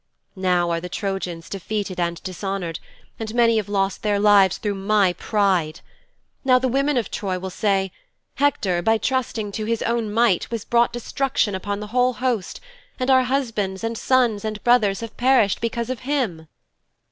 [0.35, 2.79] Now are the Trojans defeated and dishonoured
[3.19, 5.81] and many have lost their lives through my pride.
[6.43, 7.91] Now the women of Troy will say,
[8.37, 12.59] 'Hector, by trusting to his own might, has brought destruction upon the whole host
[12.99, 16.47] and our husbands and sons and brothers have perished because of him.'